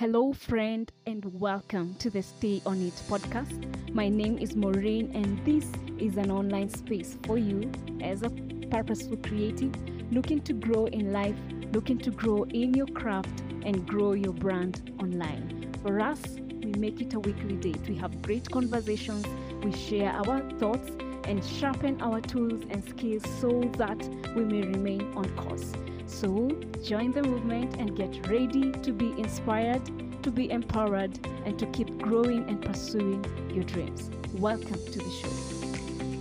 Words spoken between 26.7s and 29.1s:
join the movement and get ready to